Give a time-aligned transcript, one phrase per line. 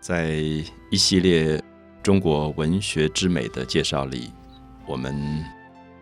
[0.00, 0.32] 在
[0.90, 1.62] 一系列
[2.02, 4.32] 中国文学之美的介绍里，
[4.86, 5.44] 我们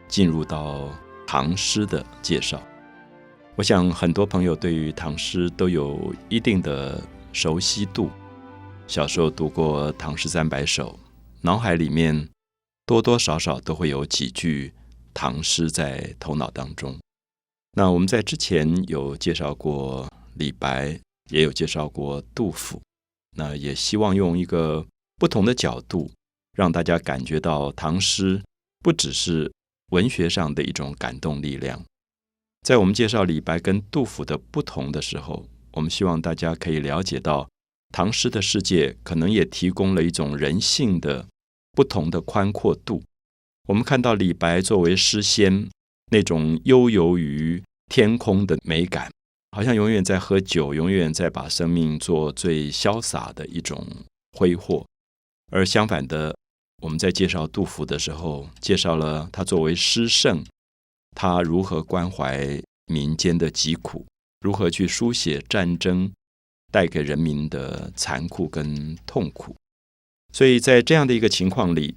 [0.07, 0.89] 进入到
[1.27, 2.63] 唐诗的介绍。
[3.57, 8.09] 我想很多朋友对于唐诗都有一定的熟悉度，
[8.87, 10.93] 小时候读过《唐诗三百首》，
[11.41, 12.29] 脑海里面
[12.87, 14.73] 多多少少都会有几句
[15.13, 16.97] 唐诗在头脑当中。
[17.73, 22.81] 那我们在之前有介绍过李白，也有介绍过杜甫。
[23.39, 24.85] 那也希望用一个
[25.17, 26.11] 不同的角度，
[26.57, 28.43] 让大家感觉到唐诗
[28.81, 29.53] 不只是
[29.93, 31.85] 文学上的一种感动力量。
[32.67, 37.49] 在我们介绍李白跟杜甫的不同的时候，我们希望大家可以了解到，
[37.95, 41.29] 唐诗的世界可能也提供了一种人性的
[41.71, 43.01] 不同的宽阔度。
[43.69, 45.69] 我们看到李白作为诗仙，
[46.11, 49.09] 那种悠游于天空的美感。
[49.53, 53.87] 好像永远在喝酒，永远在把生命做最潇洒的一种
[54.33, 54.85] 挥霍。
[55.51, 56.37] 而相反的，
[56.83, 60.45] 我们在介绍杜甫的时候，介绍了他作为诗圣，
[61.17, 64.07] 他如何关怀民间的疾苦，
[64.41, 66.13] 如何去书写战争
[66.71, 69.57] 带给人民的残酷跟痛苦。
[70.33, 71.95] 所以在这样的一个情况里，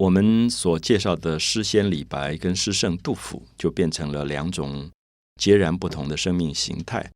[0.00, 4.90] 我们所介绍的诗仙李白跟诗圣杜甫，就变成了两种。
[5.40, 7.10] 截然不同的生命形态，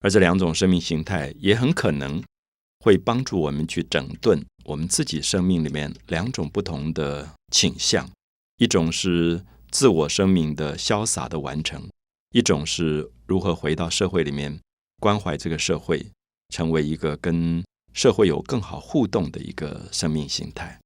[0.00, 2.22] 而这两种生命形态也很可能
[2.80, 8.06] 会帮助我们去整顿我们自己生命里面两种不同的倾向：
[8.58, 11.88] 一种是自我生命的潇洒的完成，
[12.32, 14.60] 一种是如何回到社会里面
[15.00, 16.06] 关怀这个社会，
[16.50, 17.64] 成为一个跟
[17.94, 20.78] 社会有更好互动的一个生命形态。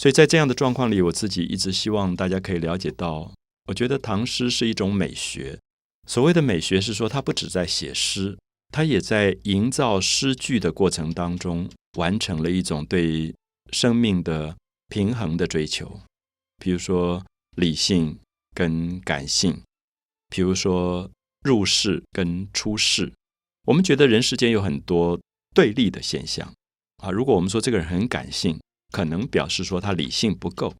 [0.00, 3.32] 所以在这样的状况里，我自己一直希望大家可以了解到，
[3.66, 5.60] 我觉得唐诗是一种美学。
[6.06, 8.38] 所谓的美学是说，他不只在写诗，
[8.70, 13.34] 他也在营造诗句的过程当中，完成了一种对
[13.72, 14.56] 生命的
[14.88, 16.00] 平衡的追求。
[16.58, 17.24] 比如说
[17.56, 18.18] 理性
[18.54, 19.62] 跟感性，
[20.28, 21.10] 比如说
[21.42, 23.12] 入世跟出世。
[23.66, 25.18] 我们觉得人世间有很多
[25.54, 26.52] 对立的现象
[26.98, 27.10] 啊。
[27.10, 28.60] 如果我们说这个人很感性，
[28.92, 30.74] 可能表示说他理性不够。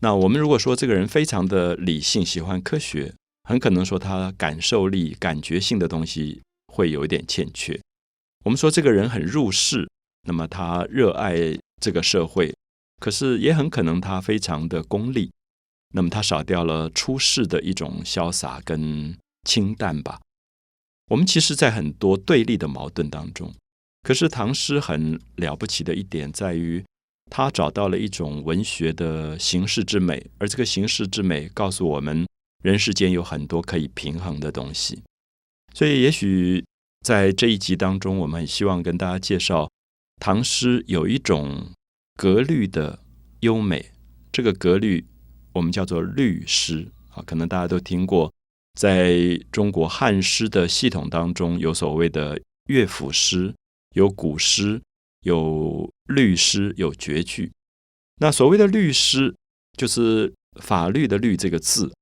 [0.00, 3.14] 那我们如果说这个人非常的理性，喜欢科学。
[3.44, 7.78] 很可能说他感受力、感觉性的东西会有一点欠缺。
[8.44, 9.88] 我们说这个人很入世，
[10.26, 11.36] 那么他热爱
[11.80, 12.54] 这个社会，
[13.00, 15.30] 可是也很可能他非常的功利，
[15.94, 20.20] 那么他少掉了出世的一种潇洒跟清淡吧。
[21.10, 23.54] 我们其实，在很多对立的矛盾当中，
[24.02, 26.82] 可是唐诗很了不起的一点在于，
[27.30, 32.26] 他找到了一种文学的形式之美，而这个形式之美告诉我们。
[32.64, 35.02] 人世间有很多可以平衡的东西，
[35.74, 36.64] 所以也许
[37.02, 39.70] 在这一集当中，我们很希望跟大家介绍
[40.18, 41.70] 唐诗有一种
[42.16, 43.00] 格律的
[43.40, 43.92] 优美。
[44.32, 45.06] 这个格律
[45.52, 48.32] 我们叫做律诗啊，可能大家都听过，
[48.80, 53.54] 在中国汉诗的系统当中，有所谓的乐府诗、
[53.94, 54.80] 有古诗、
[55.20, 57.52] 有律诗、有绝句。
[58.22, 59.36] 那所谓的律诗，
[59.76, 60.32] 就是
[60.62, 61.92] 法律的律这个字。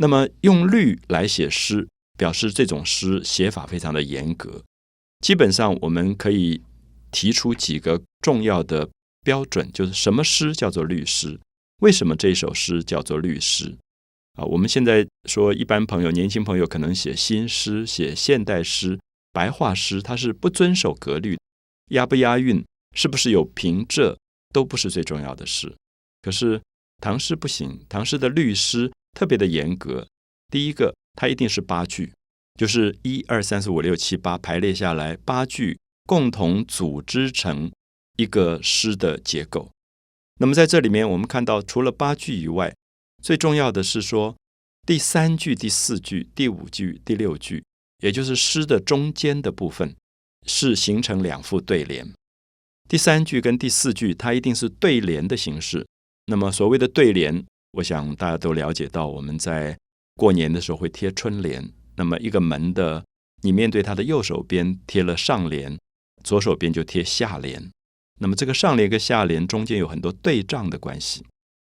[0.00, 4.62] 那么用律来写诗，表示这种诗写法非常的严格。
[5.20, 6.62] 基本上我们可以
[7.10, 8.88] 提出几个重要的
[9.24, 11.40] 标准，就是什么诗叫做律诗？
[11.82, 13.76] 为什么这首诗叫做律诗？
[14.34, 19.00] 啊，我们现在说一般朋友、年轻朋友可能写新诗、写现代诗、
[19.32, 21.36] 白话诗，它是不遵守格律，
[21.90, 22.64] 押不押韵，
[22.94, 24.16] 是不是有平仄，
[24.52, 25.74] 都不是最重要的事。
[26.22, 26.62] 可是
[27.00, 28.92] 唐诗不行，唐诗的律诗。
[29.18, 30.06] 特别的严格。
[30.48, 32.12] 第一个，它一定是八句，
[32.54, 37.72] 就是一二三四五六七八排列下来，八句共同组织成
[38.16, 39.72] 一个诗的结构。
[40.38, 42.72] 那么在这里面，我们看到除了八句以外，
[43.20, 44.36] 最重要的是说
[44.86, 47.64] 第三句、第四句、第五句、第六句，
[47.98, 49.96] 也就是诗的中间的部分，
[50.46, 52.14] 是形成两副对联。
[52.88, 55.84] 第三句跟第四句，它一定是对联的形式。
[56.26, 57.44] 那么所谓的对联。
[57.72, 59.76] 我想大家都了解到，我们在
[60.14, 61.70] 过年的时候会贴春联。
[61.96, 63.04] 那么一个门的，
[63.42, 65.78] 你面对它的右手边贴了上联，
[66.22, 67.70] 左手边就贴下联。
[68.20, 71.24] 那么这个上联跟下联中间有很多对仗的关系，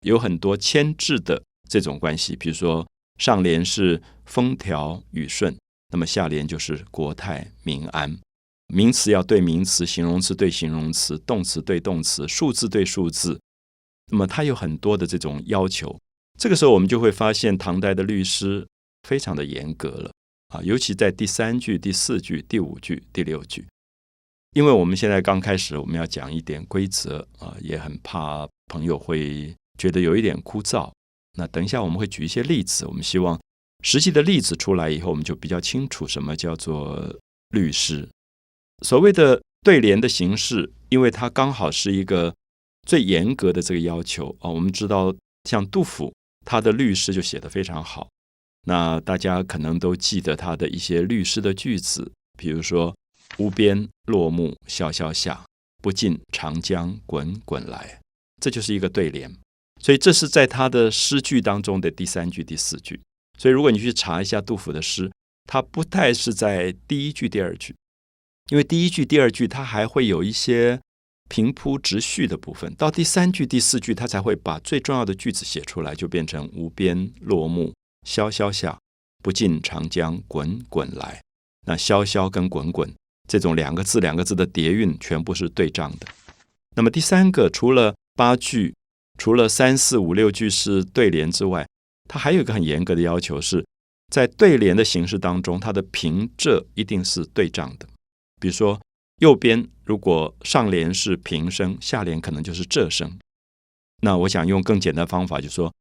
[0.02, 2.36] 有很多牵制的这种关系。
[2.36, 2.88] 比如说
[3.20, 5.56] 上联是风调雨顺，
[5.92, 8.18] 那么下联就是国泰民安。
[8.74, 13.40] 名词要对名词，形容词对形容词，动词对动词，数字对数字。
[14.12, 16.00] 那么它有很多的这种要求，
[16.38, 18.68] 这个时候我们就会发现唐代的律师
[19.08, 20.12] 非常的严格了
[20.50, 23.66] 啊，尤其在第三句、第四句、第五句、第六句。
[24.54, 30.92] 因为我们现在刚开始，我们要讲一点规则啊，也很怕朋友会觉得有一点枯燥。
[31.38, 33.40] 那等一下我们会举一些例子，我们希望
[33.82, 37.18] 实际的例子出来以后，我们就比较清楚什么叫做
[37.52, 38.10] 律师。
[38.84, 42.36] 所谓的对联的形式，因为它刚好是一个
[42.88, 44.50] 最严格的这个要求啊。
[44.50, 45.14] 我们知道，
[45.50, 46.14] 像杜甫
[46.46, 48.10] 他的律诗就写得非常好，
[48.66, 52.96] 那大家可能都记得他的一些律诗的句子，比如说。
[53.38, 55.46] 无边落木萧萧下，
[55.82, 58.02] 不尽长江滚滚来。
[58.42, 59.34] 这就是一个对联，
[59.82, 63.00] 所以这是在他的诗句当中的第三句、第四句。
[63.40, 65.10] 所以如果你去查一下杜甫的诗，
[65.46, 67.74] 他不太是在第一句、第二句，
[68.52, 70.82] 因为第一句、第二句他还会有一些
[71.32, 77.74] 平铺直叙的部分，到第三句、第四句他才会把最重要的句子写出来，就变成无边落木
[78.06, 78.78] 萧萧下，
[79.24, 81.22] 不尽长江滚滚来。
[81.66, 82.94] 那萧萧跟滚滚。
[83.30, 86.08] 这种两个字两个字的叠韵全部是对仗的。
[86.76, 88.76] 那么第三个，除了八句，
[89.18, 91.66] 除了三四五六句是对联之外，
[92.10, 93.66] 它还有一个很严格的要求，是
[94.12, 97.88] 在对联的形式当中，它的平仄一定是对仗的。
[98.42, 98.78] 比如说
[99.22, 103.20] 右边如果上联是平声，下联可能就是仄声。
[104.02, 105.72] 那我想用更简单方法，就说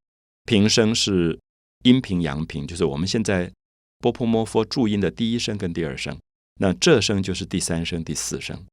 [0.45, 1.39] 平声是
[1.85, 3.51] 阴平阳平，就是我们现在
[3.99, 6.15] 波波摩佛注音的第一声跟第二声。
[6.57, 8.67] 那仄声就是第三声、第四声，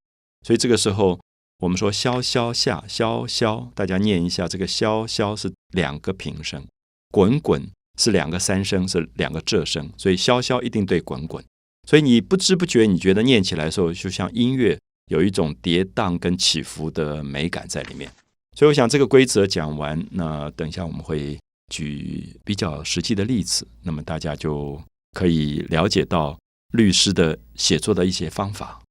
[0.45, 1.17] 所以这个时候
[1.59, 6.67] 我们说萧萧下萧萧，大家念一下，这个萧萧是两个平声，
[7.09, 11.41] 滚滚是两个三声，是两个仄声，所以萧萧一定对滚滚。
[11.87, 14.77] 所以你不知不觉，你觉得念起来的时候，就像音乐
[15.09, 18.11] 有一种跌宕跟起伏的美感在里面。
[18.55, 21.39] 所以我想这个规则讲完，那等一下我们会
[21.73, 24.79] 举比较实际的例子，那么大家就
[25.13, 26.37] 可以了解到。
[26.73, 28.81] 律师的写作的一些方法。